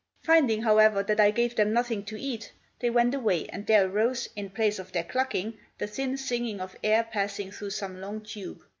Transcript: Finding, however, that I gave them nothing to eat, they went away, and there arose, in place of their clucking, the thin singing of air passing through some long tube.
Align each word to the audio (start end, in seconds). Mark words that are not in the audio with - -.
Finding, 0.23 0.63
however, 0.63 1.03
that 1.03 1.19
I 1.19 1.29
gave 1.29 1.55
them 1.55 1.73
nothing 1.73 2.03
to 2.05 2.19
eat, 2.19 2.51
they 2.79 2.89
went 2.89 3.13
away, 3.13 3.45
and 3.49 3.67
there 3.67 3.87
arose, 3.87 4.27
in 4.35 4.49
place 4.49 4.79
of 4.79 4.91
their 4.91 5.03
clucking, 5.03 5.59
the 5.77 5.85
thin 5.85 6.17
singing 6.17 6.59
of 6.59 6.75
air 6.83 7.03
passing 7.03 7.51
through 7.51 7.69
some 7.69 8.01
long 8.01 8.21
tube. 8.21 8.63